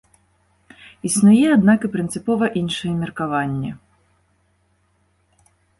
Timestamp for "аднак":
1.57-1.79